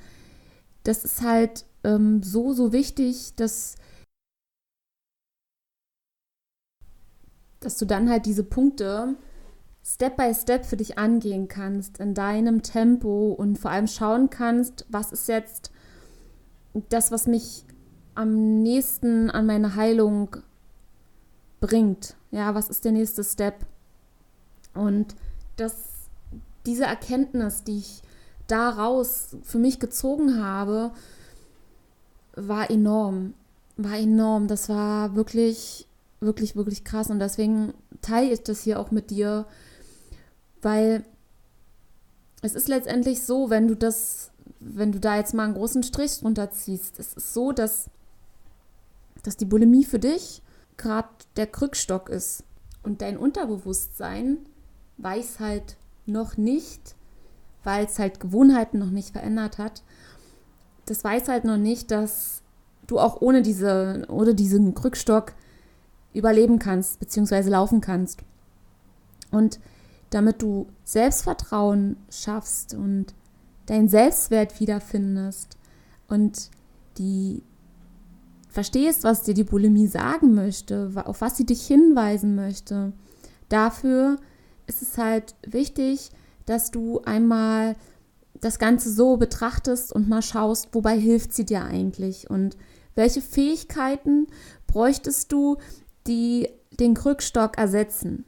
das 0.82 1.04
ist 1.04 1.22
halt 1.22 1.66
ähm, 1.84 2.22
so, 2.22 2.52
so 2.52 2.72
wichtig, 2.72 3.34
dass, 3.36 3.76
dass 7.60 7.76
du 7.76 7.84
dann 7.84 8.08
halt 8.08 8.26
diese 8.26 8.44
Punkte 8.44 9.16
Step 9.84 10.16
by 10.16 10.34
Step 10.34 10.66
für 10.66 10.76
dich 10.76 10.98
angehen 10.98 11.48
kannst, 11.48 11.98
in 11.98 12.14
deinem 12.14 12.62
Tempo 12.62 13.32
und 13.32 13.58
vor 13.58 13.70
allem 13.70 13.86
schauen 13.86 14.28
kannst, 14.30 14.86
was 14.88 15.12
ist 15.12 15.28
jetzt 15.28 15.70
das, 16.90 17.10
was 17.10 17.26
mich 17.26 17.64
am 18.14 18.62
nächsten 18.62 19.30
an 19.30 19.46
meine 19.46 19.76
Heilung 19.76 20.36
bringt. 21.60 22.17
Ja, 22.30 22.54
was 22.54 22.68
ist 22.68 22.84
der 22.84 22.92
nächste 22.92 23.24
Step? 23.24 23.64
Und 24.74 25.14
das, 25.56 25.74
diese 26.66 26.84
Erkenntnis, 26.84 27.64
die 27.64 27.78
ich 27.78 28.02
daraus 28.46 29.36
für 29.42 29.58
mich 29.58 29.80
gezogen 29.80 30.42
habe, 30.42 30.92
war 32.34 32.70
enorm. 32.70 33.34
War 33.76 33.96
enorm. 33.96 34.48
Das 34.48 34.68
war 34.68 35.14
wirklich, 35.16 35.86
wirklich, 36.20 36.56
wirklich 36.56 36.84
krass. 36.84 37.10
Und 37.10 37.18
deswegen 37.18 37.74
teile 38.02 38.32
ich 38.32 38.42
das 38.42 38.62
hier 38.62 38.78
auch 38.78 38.90
mit 38.90 39.10
dir, 39.10 39.46
weil 40.62 41.04
es 42.42 42.54
ist 42.54 42.68
letztendlich 42.68 43.22
so, 43.22 43.50
wenn 43.50 43.68
du 43.68 43.74
das, 43.74 44.30
wenn 44.60 44.92
du 44.92 45.00
da 45.00 45.16
jetzt 45.16 45.34
mal 45.34 45.44
einen 45.44 45.54
großen 45.54 45.82
Strich 45.82 46.20
drunter 46.20 46.50
ziehst, 46.50 46.98
es 46.98 47.14
ist 47.14 47.34
so, 47.34 47.52
dass, 47.52 47.90
dass 49.22 49.36
die 49.36 49.44
Bulimie 49.44 49.84
für 49.84 49.98
dich 49.98 50.42
gerade 50.78 51.08
der 51.36 51.46
Krückstock 51.46 52.08
ist. 52.08 52.44
Und 52.82 53.02
dein 53.02 53.18
Unterbewusstsein 53.18 54.38
weiß 54.96 55.40
halt 55.40 55.76
noch 56.06 56.36
nicht, 56.36 56.94
weil 57.64 57.84
es 57.84 57.98
halt 57.98 58.20
Gewohnheiten 58.20 58.78
noch 58.78 58.90
nicht 58.90 59.10
verändert 59.10 59.58
hat, 59.58 59.82
das 60.86 61.04
weiß 61.04 61.28
halt 61.28 61.44
noch 61.44 61.58
nicht, 61.58 61.90
dass 61.90 62.42
du 62.86 62.98
auch 62.98 63.20
ohne, 63.20 63.42
diese, 63.42 64.06
ohne 64.08 64.34
diesen 64.34 64.74
Krückstock 64.74 65.34
überleben 66.14 66.58
kannst, 66.58 66.98
beziehungsweise 66.98 67.50
laufen 67.50 67.80
kannst. 67.80 68.20
Und 69.30 69.60
damit 70.10 70.40
du 70.40 70.68
Selbstvertrauen 70.84 71.96
schaffst 72.10 72.72
und 72.72 73.14
deinen 73.66 73.88
Selbstwert 73.88 74.58
wiederfindest 74.58 75.58
und 76.08 76.50
die 76.96 77.42
verstehst, 78.58 79.04
was 79.04 79.22
dir 79.22 79.34
die 79.34 79.44
Bulimie 79.44 79.86
sagen 79.86 80.34
möchte, 80.34 80.90
auf 81.04 81.20
was 81.20 81.36
sie 81.36 81.46
dich 81.46 81.64
hinweisen 81.64 82.34
möchte. 82.34 82.92
Dafür 83.48 84.16
ist 84.66 84.82
es 84.82 84.98
halt 84.98 85.36
wichtig, 85.46 86.10
dass 86.44 86.72
du 86.72 87.00
einmal 87.04 87.76
das 88.40 88.58
Ganze 88.58 88.92
so 88.92 89.16
betrachtest 89.16 89.92
und 89.92 90.08
mal 90.08 90.22
schaust, 90.22 90.70
wobei 90.72 90.98
hilft 90.98 91.34
sie 91.34 91.44
dir 91.44 91.62
eigentlich 91.62 92.30
und 92.30 92.56
welche 92.96 93.20
Fähigkeiten 93.20 94.26
bräuchtest 94.66 95.30
du, 95.30 95.58
die 96.08 96.48
den 96.80 96.94
Krückstock 96.94 97.58
ersetzen. 97.58 98.24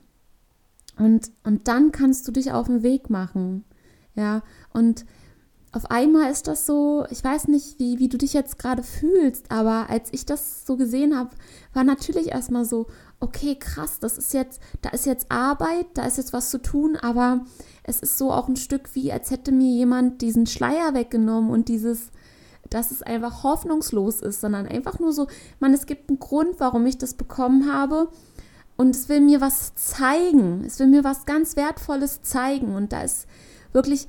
Und, 0.96 1.32
und 1.42 1.66
dann 1.66 1.90
kannst 1.90 2.28
du 2.28 2.30
dich 2.30 2.52
auf 2.52 2.68
den 2.68 2.84
Weg 2.84 3.10
machen. 3.10 3.64
Ja, 4.14 4.44
und 4.72 5.04
auf 5.72 5.90
einmal 5.90 6.30
ist 6.30 6.48
das 6.48 6.66
so, 6.66 7.04
ich 7.10 7.22
weiß 7.22 7.46
nicht, 7.46 7.78
wie, 7.78 8.00
wie 8.00 8.08
du 8.08 8.18
dich 8.18 8.32
jetzt 8.32 8.58
gerade 8.58 8.82
fühlst, 8.82 9.50
aber 9.52 9.88
als 9.88 10.12
ich 10.12 10.26
das 10.26 10.66
so 10.66 10.76
gesehen 10.76 11.16
habe, 11.16 11.30
war 11.74 11.84
natürlich 11.84 12.28
erstmal 12.28 12.64
so, 12.64 12.88
okay, 13.20 13.54
krass, 13.54 14.00
das 14.00 14.18
ist 14.18 14.34
jetzt, 14.34 14.60
da 14.82 14.88
ist 14.90 15.06
jetzt 15.06 15.30
Arbeit, 15.30 15.86
da 15.94 16.04
ist 16.04 16.18
jetzt 16.18 16.32
was 16.32 16.50
zu 16.50 16.60
tun, 16.60 16.96
aber 16.96 17.44
es 17.84 18.00
ist 18.00 18.18
so 18.18 18.32
auch 18.32 18.48
ein 18.48 18.56
Stück 18.56 18.94
wie, 18.94 19.12
als 19.12 19.30
hätte 19.30 19.52
mir 19.52 19.70
jemand 19.70 20.22
diesen 20.22 20.46
Schleier 20.46 20.92
weggenommen 20.94 21.50
und 21.50 21.68
dieses, 21.68 22.10
dass 22.68 22.90
es 22.90 23.02
einfach 23.02 23.44
hoffnungslos 23.44 24.22
ist, 24.22 24.40
sondern 24.40 24.66
einfach 24.66 24.98
nur 24.98 25.12
so, 25.12 25.28
man, 25.60 25.72
es 25.72 25.86
gibt 25.86 26.08
einen 26.08 26.18
Grund, 26.18 26.58
warum 26.58 26.84
ich 26.86 26.98
das 26.98 27.14
bekommen 27.14 27.72
habe 27.72 28.08
und 28.76 28.96
es 28.96 29.08
will 29.08 29.20
mir 29.20 29.40
was 29.40 29.76
zeigen, 29.76 30.64
es 30.64 30.80
will 30.80 30.88
mir 30.88 31.04
was 31.04 31.26
ganz 31.26 31.54
Wertvolles 31.54 32.22
zeigen 32.22 32.74
und 32.74 32.92
da 32.92 33.02
ist 33.02 33.28
wirklich 33.72 34.08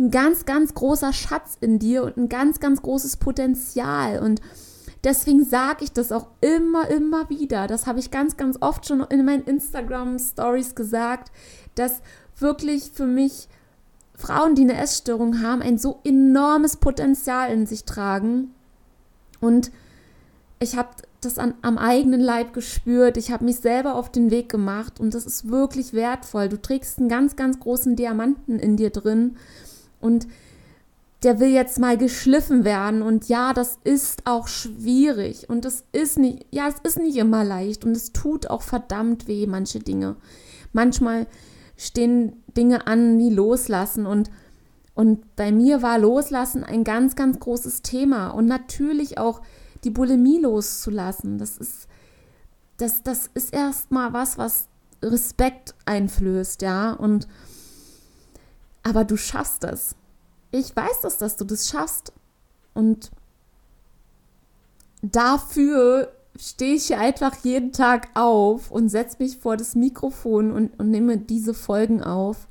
ein 0.00 0.10
ganz, 0.10 0.46
ganz 0.46 0.74
großer 0.74 1.12
Schatz 1.12 1.58
in 1.60 1.78
dir 1.78 2.02
und 2.02 2.16
ein 2.16 2.28
ganz, 2.28 2.58
ganz 2.58 2.80
großes 2.80 3.18
Potenzial. 3.18 4.18
Und 4.20 4.40
deswegen 5.04 5.44
sage 5.44 5.84
ich 5.84 5.92
das 5.92 6.10
auch 6.10 6.28
immer, 6.40 6.88
immer 6.88 7.28
wieder. 7.28 7.66
Das 7.66 7.86
habe 7.86 8.00
ich 8.00 8.10
ganz, 8.10 8.36
ganz 8.38 8.56
oft 8.60 8.86
schon 8.86 9.02
in 9.02 9.24
meinen 9.24 9.44
Instagram-Stories 9.44 10.74
gesagt, 10.74 11.30
dass 11.74 12.00
wirklich 12.38 12.90
für 12.94 13.06
mich 13.06 13.48
Frauen, 14.14 14.54
die 14.54 14.62
eine 14.62 14.76
Essstörung 14.76 15.42
haben, 15.42 15.60
ein 15.62 15.78
so 15.78 16.00
enormes 16.02 16.78
Potenzial 16.78 17.52
in 17.52 17.66
sich 17.66 17.84
tragen. 17.84 18.54
Und 19.38 19.70
ich 20.60 20.76
habe 20.76 20.88
das 21.20 21.38
an, 21.38 21.54
am 21.60 21.76
eigenen 21.76 22.20
Leib 22.20 22.54
gespürt. 22.54 23.18
Ich 23.18 23.30
habe 23.30 23.44
mich 23.44 23.56
selber 23.56 23.94
auf 23.94 24.10
den 24.10 24.30
Weg 24.30 24.48
gemacht 24.48 24.98
und 24.98 25.12
das 25.14 25.26
ist 25.26 25.48
wirklich 25.50 25.92
wertvoll. 25.92 26.48
Du 26.48 26.60
trägst 26.60 26.98
einen 26.98 27.10
ganz, 27.10 27.36
ganz 27.36 27.60
großen 27.60 27.96
Diamanten 27.96 28.58
in 28.58 28.76
dir 28.76 28.90
drin 28.90 29.36
und 30.00 30.26
der 31.22 31.38
will 31.38 31.50
jetzt 31.50 31.78
mal 31.78 31.98
geschliffen 31.98 32.64
werden. 32.64 33.02
Und 33.02 33.28
ja, 33.28 33.52
das 33.52 33.78
ist 33.84 34.26
auch 34.26 34.48
schwierig. 34.48 35.50
Und 35.50 35.64
das 35.64 35.84
ist 35.92 36.18
nicht, 36.18 36.46
ja, 36.50 36.68
es 36.68 36.76
ist 36.82 36.98
nicht 36.98 37.16
immer 37.16 37.44
leicht. 37.44 37.84
Und 37.84 37.92
es 37.92 38.12
tut 38.12 38.48
auch 38.48 38.62
verdammt 38.62 39.28
weh, 39.28 39.46
manche 39.46 39.80
Dinge. 39.80 40.16
Manchmal 40.72 41.26
stehen 41.76 42.42
Dinge 42.56 42.86
an 42.86 43.18
wie 43.18 43.30
Loslassen. 43.30 44.06
Und 44.06 44.30
und 44.94 45.34
bei 45.36 45.50
mir 45.50 45.80
war 45.80 45.98
Loslassen 45.98 46.62
ein 46.62 46.84
ganz, 46.84 47.16
ganz 47.16 47.40
großes 47.40 47.82
Thema. 47.82 48.28
Und 48.28 48.46
natürlich 48.46 49.18
auch 49.18 49.40
die 49.84 49.90
Bulimie 49.90 50.40
loszulassen. 50.40 51.38
Das 51.38 51.56
ist, 51.56 51.88
das, 52.76 53.02
das 53.02 53.30
ist 53.32 53.54
erstmal 53.54 54.12
was, 54.12 54.36
was 54.36 54.68
Respekt 55.02 55.74
einflößt, 55.86 56.60
ja, 56.60 56.92
und 56.92 57.26
aber 58.82 59.04
du 59.04 59.16
schaffst 59.16 59.64
es. 59.64 59.94
Ich 60.50 60.74
weiß 60.74 61.00
das, 61.02 61.18
dass 61.18 61.36
du 61.36 61.44
das 61.44 61.68
schaffst. 61.68 62.12
Und 62.74 63.10
dafür 65.02 66.12
stehe 66.38 66.74
ich 66.74 66.94
einfach 66.96 67.36
jeden 67.42 67.72
Tag 67.72 68.08
auf 68.14 68.70
und 68.70 68.88
setze 68.88 69.16
mich 69.20 69.38
vor 69.38 69.56
das 69.56 69.74
Mikrofon 69.74 70.52
und, 70.52 70.78
und 70.78 70.90
nehme 70.90 71.18
diese 71.18 71.54
Folgen 71.54 72.02
auf, 72.02 72.48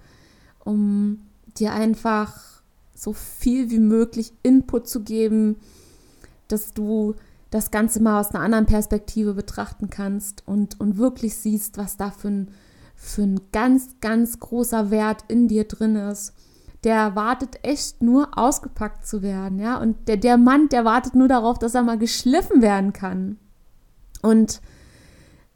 um 0.64 1.26
dir 1.58 1.74
einfach 1.74 2.62
so 2.94 3.14
viel 3.14 3.70
wie 3.70 3.80
möglich 3.80 4.34
Input 4.44 4.88
zu 4.88 5.04
geben, 5.04 5.58
dass 6.48 6.74
du 6.74 7.16
das 7.50 7.72
Ganze 7.72 8.02
mal 8.02 8.20
aus 8.20 8.30
einer 8.30 8.44
anderen 8.44 8.66
Perspektive 8.66 9.34
betrachten 9.34 9.90
kannst 9.90 10.44
und, 10.46 10.80
und 10.80 10.98
wirklich 10.98 11.36
siehst, 11.36 11.78
was 11.78 11.98
da 11.98 12.12
für 12.12 12.28
ein 12.28 12.52
für 13.02 13.22
ein 13.24 13.40
ganz, 13.54 13.96
ganz 14.02 14.40
großer 14.40 14.92
Wert 14.92 15.24
in 15.30 15.48
dir 15.48 15.64
drin 15.64 15.96
ist. 15.96 16.34
Der 16.84 17.16
wartet 17.16 17.60
echt 17.64 18.04
nur 18.04 18.38
ausgepackt 18.38 19.08
zu 19.08 19.22
werden, 19.22 19.58
ja. 19.58 19.78
Und 19.78 19.96
der, 20.08 20.38
Mann, 20.38 20.68
der 20.68 20.84
wartet 20.84 21.16
nur 21.16 21.30
darauf, 21.30 21.58
dass 21.58 21.76
er 21.76 21.82
mal 21.82 21.98
geschliffen 21.98 22.62
werden 22.62 22.92
kann. 22.92 23.38
Und 24.22 24.62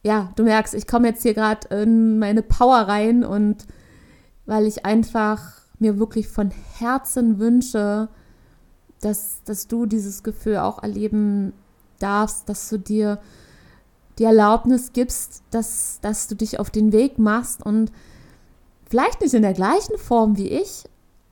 ja, 0.04 0.32
du 0.38 0.44
merkst, 0.44 0.74
ich 0.74 0.88
komme 0.88 1.10
jetzt 1.10 1.22
hier 1.22 1.34
gerade 1.34 1.68
in 1.82 2.18
meine 2.18 2.44
Power 2.44 2.78
rein 2.78 3.26
und 3.26 3.66
weil 4.46 4.66
ich 4.66 4.86
einfach 4.86 5.62
mir 5.80 6.00
wirklich 6.00 6.30
von 6.30 6.52
Herzen 6.78 7.40
wünsche, 7.40 8.08
dass, 9.02 9.44
dass 9.44 9.68
du 9.68 9.86
dieses 9.86 10.24
Gefühl 10.24 10.58
auch 10.58 10.82
erleben 10.82 11.52
darfst, 12.00 12.48
dass 12.48 12.70
du 12.70 12.78
dir 12.78 13.20
die 14.20 14.26
Erlaubnis 14.26 14.94
gibst, 14.94 15.44
dass, 15.52 16.00
dass 16.02 16.28
du 16.28 16.36
dich 16.36 16.60
auf 16.60 16.70
den 16.70 16.92
Weg 16.92 17.18
machst 17.20 17.66
und 17.66 17.92
vielleicht 18.90 19.22
nicht 19.22 19.34
in 19.34 19.42
der 19.42 19.54
gleichen 19.54 19.98
Form 19.98 20.38
wie 20.38 20.50
ich, 20.50 20.86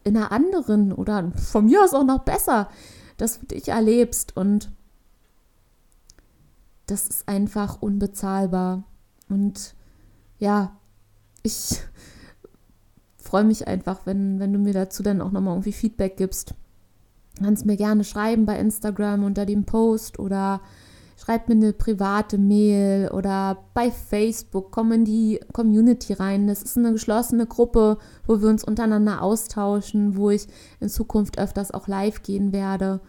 in 0.03 0.17
einer 0.17 0.31
anderen 0.31 0.91
oder 0.91 1.31
von 1.35 1.65
mir 1.65 1.83
aus 1.83 1.93
auch 1.93 2.03
noch 2.03 2.23
besser, 2.23 2.69
dass 3.17 3.39
du 3.39 3.45
dich 3.45 3.67
erlebst 3.67 4.35
und 4.35 4.71
das 6.87 7.07
ist 7.07 7.27
einfach 7.27 7.81
unbezahlbar. 7.81 8.83
Und 9.29 9.75
ja, 10.39 10.75
ich 11.43 11.79
freue 13.17 13.43
mich 13.43 13.67
einfach, 13.67 14.05
wenn, 14.05 14.39
wenn 14.39 14.51
du 14.51 14.59
mir 14.59 14.73
dazu 14.73 15.03
dann 15.03 15.21
auch 15.21 15.31
nochmal 15.31 15.53
irgendwie 15.53 15.71
Feedback 15.71 16.17
gibst. 16.17 16.55
Kannst 17.39 17.65
mir 17.65 17.77
gerne 17.77 18.03
schreiben 18.03 18.45
bei 18.45 18.59
Instagram 18.59 19.23
unter 19.23 19.45
dem 19.45 19.63
Post 19.63 20.19
oder 20.19 20.61
schreib 21.17 21.49
mir 21.49 21.55
eine 21.55 21.73
private 21.73 22.37
Mail 22.37 23.09
oder 23.09 23.57
bei 23.73 23.91
Facebook, 23.91 24.71
komm 24.71 24.91
in 24.91 25.05
die 25.05 25.39
Community 25.53 26.13
rein. 26.13 26.47
Das 26.47 26.63
ist 26.63 26.77
eine 26.77 26.93
geschlossene 26.93 27.45
Gruppe, 27.45 27.97
wo 28.25 28.41
wir 28.41 28.49
uns 28.49 28.63
untereinander 28.63 29.21
austauschen, 29.21 30.15
wo 30.15 30.29
ich 30.29 30.47
in 30.79 30.89
Zukunft 30.89 31.39
öfters 31.39 31.71
auch 31.71 31.87
live 31.87 32.23
gehen 32.23 32.53
werde 32.53 33.01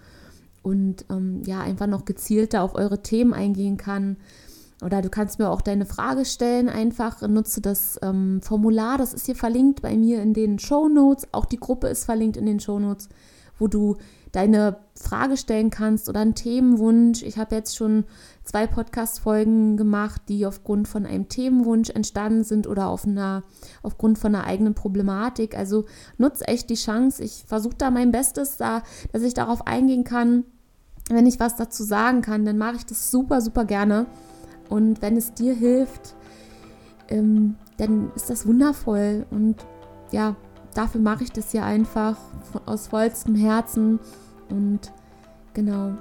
und 0.63 1.05
ähm, 1.11 1.43
ja, 1.45 1.61
einfach 1.61 1.87
noch 1.87 2.05
gezielter 2.05 2.63
auf 2.63 2.75
eure 2.75 3.03
Themen 3.03 3.33
eingehen 3.35 3.77
kann. 3.77 4.17
Oder 4.83 5.01
du 5.01 5.11
kannst 5.11 5.39
mir 5.39 5.49
auch 5.49 5.61
deine 5.61 5.87
Frage 5.87 6.25
stellen, 6.25 6.69
einfach 6.69 7.23
nutze 7.23 7.61
das 7.61 8.01
ähm, 8.03 8.41
Formular, 8.43 8.99
das 8.99 9.15
ist 9.15 9.27
hier 9.27 9.37
verlinkt 9.37 9.81
bei 9.81 9.97
mir 9.97 10.21
in 10.23 10.35
den 10.35 10.59
Show 10.59 10.89
Notes. 10.89 11.29
Auch 11.31 11.45
die 11.45 11.61
Gruppe 11.61 11.87
ist 11.87 12.05
verlinkt 12.05 12.37
in 12.37 12.47
den 12.47 12.59
Show 12.59 12.81
Notes, 12.81 13.09
wo 13.63 13.69
du 13.69 13.97
deine 14.33 14.79
Frage 14.97 15.37
stellen 15.37 15.71
kannst 15.71 16.09
oder 16.09 16.21
einen 16.21 16.35
Themenwunsch. 16.35 17.23
Ich 17.23 17.39
habe 17.39 17.55
jetzt 17.55 17.77
schon 17.77 18.05
zwei 18.43 18.67
Podcast-Folgen 18.67 19.77
gemacht, 19.77 20.23
die 20.29 20.45
aufgrund 20.47 20.89
von 20.89 21.07
einem 21.07 21.29
Themenwunsch 21.29 21.91
entstanden 21.91 22.43
sind 22.43 22.67
oder 22.67 22.89
auf 22.89 23.07
einer, 23.07 23.45
aufgrund 23.83 24.19
von 24.19 24.35
einer 24.35 24.45
eigenen 24.45 24.75
Problematik. 24.75 25.57
Also 25.57 25.85
nutze 26.19 26.49
echt 26.49 26.71
die 26.71 26.75
Chance. 26.75 27.23
Ich 27.23 27.45
versuche 27.47 27.77
da 27.79 27.91
mein 27.93 28.11
Bestes, 28.11 28.57
da, 28.57 28.83
dass 29.13 29.23
ich 29.23 29.35
darauf 29.35 29.67
eingehen 29.67 30.03
kann. 30.03 30.45
Wenn 31.09 31.27
ich 31.27 31.39
was 31.39 31.55
dazu 31.55 31.85
sagen 31.85 32.21
kann, 32.21 32.45
dann 32.45 32.59
mache 32.59 32.77
ich 32.77 32.87
das 32.87 33.13
super, 33.13 33.41
super 33.41 33.65
gerne. 33.65 34.07
Und 34.69 35.03
wenn 35.03 35.17
es 35.17 35.35
dir 35.35 35.55
hilft, 35.55 36.17
ähm, 37.09 37.57
dann 37.77 38.11
ist 38.17 38.29
das 38.29 38.45
wundervoll. 38.45 39.25
Und 39.31 39.57
ja, 40.11 40.35
dafür 40.75 41.01
mache 41.01 41.25
ich 41.25 41.33
das 41.33 41.53
hier 41.53 41.65
einfach 41.65 42.17
aus 42.67 42.89
vollstem 42.89 43.35
Herzen. 43.35 43.99
Und 44.49 44.93
genau, 45.55 45.93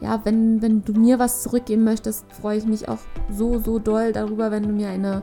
ja, 0.00 0.20
wenn, 0.24 0.60
wenn 0.62 0.84
du 0.84 0.92
mir 0.92 1.18
was 1.18 1.42
zurückgeben 1.42 1.84
möchtest, 1.84 2.24
freue 2.32 2.58
ich 2.58 2.66
mich 2.66 2.88
auch 2.88 2.98
so, 3.30 3.58
so 3.58 3.78
doll 3.78 4.12
darüber, 4.12 4.50
wenn 4.50 4.64
du 4.64 4.70
mir 4.70 4.88
eine 4.88 5.22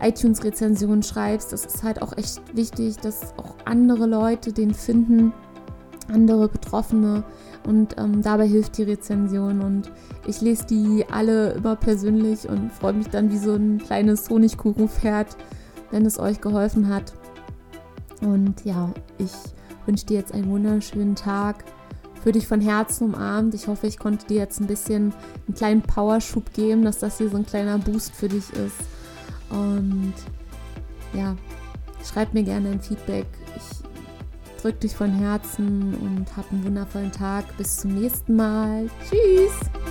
iTunes-Rezension 0.00 1.02
schreibst. 1.02 1.52
Das 1.52 1.64
ist 1.64 1.82
halt 1.82 2.02
auch 2.02 2.16
echt 2.16 2.40
wichtig, 2.54 2.96
dass 2.98 3.36
auch 3.36 3.54
andere 3.64 4.06
Leute 4.06 4.52
den 4.52 4.74
finden, 4.74 5.32
andere 6.08 6.48
Betroffene. 6.48 7.24
Und 7.66 7.96
ähm, 7.98 8.22
dabei 8.22 8.46
hilft 8.46 8.78
die 8.78 8.84
Rezension. 8.84 9.60
Und 9.60 9.90
ich 10.26 10.40
lese 10.40 10.66
die 10.66 11.04
alle 11.10 11.52
immer 11.52 11.76
persönlich 11.76 12.48
und 12.48 12.72
freue 12.72 12.94
mich 12.94 13.08
dann 13.08 13.30
wie 13.30 13.38
so 13.38 13.54
ein 13.54 13.78
kleines 13.78 14.30
Honigkuchenpferd, 14.30 15.36
wenn 15.90 16.06
es 16.06 16.18
euch 16.18 16.40
geholfen 16.40 16.88
hat. 16.88 17.12
Und 18.20 18.64
ja, 18.64 18.92
ich 19.18 19.32
wünsche 19.86 20.06
dir 20.06 20.18
jetzt 20.18 20.32
einen 20.32 20.50
wunderschönen 20.50 21.14
Tag. 21.14 21.64
Für 22.22 22.32
dich 22.32 22.46
von 22.46 22.60
Herzen 22.60 23.14
umarmt. 23.14 23.54
Ich 23.54 23.68
hoffe, 23.68 23.86
ich 23.86 23.98
konnte 23.98 24.26
dir 24.26 24.38
jetzt 24.38 24.60
ein 24.60 24.66
bisschen 24.66 25.14
einen 25.46 25.54
kleinen 25.54 25.82
Powerschub 25.82 26.52
geben, 26.52 26.84
dass 26.84 26.98
das 26.98 27.18
hier 27.18 27.30
so 27.30 27.36
ein 27.36 27.46
kleiner 27.46 27.78
Boost 27.78 28.14
für 28.14 28.28
dich 28.28 28.50
ist. 28.52 28.76
Und 29.50 30.14
ja, 31.14 31.36
schreib 32.04 32.34
mir 32.34 32.42
gerne 32.42 32.70
ein 32.70 32.80
Feedback. 32.80 33.26
Ich 33.56 34.60
drücke 34.60 34.78
dich 34.80 34.94
von 34.94 35.10
Herzen 35.10 35.94
und 35.94 36.36
hab 36.36 36.50
einen 36.50 36.64
wundervollen 36.64 37.12
Tag. 37.12 37.56
Bis 37.56 37.78
zum 37.78 37.94
nächsten 37.94 38.34
Mal. 38.34 38.90
Tschüss! 39.08 39.87